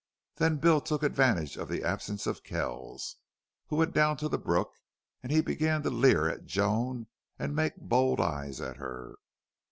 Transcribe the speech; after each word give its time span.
Then 0.37 0.57
Bill 0.57 0.81
took 0.81 1.03
advantage 1.03 1.57
of 1.57 1.69
the 1.69 1.83
absence 1.83 2.25
of 2.25 2.41
Kells, 2.43 3.17
who 3.67 3.75
went 3.75 3.93
down 3.93 4.17
to 4.17 4.27
the 4.27 4.39
brook, 4.39 4.73
and 5.21 5.31
he 5.31 5.41
began 5.41 5.83
to 5.83 5.91
leer 5.91 6.27
at 6.27 6.45
Joan 6.47 7.05
and 7.37 7.55
make 7.55 7.75
bold 7.77 8.19
eyes 8.19 8.59
at 8.59 8.77
her. 8.77 9.17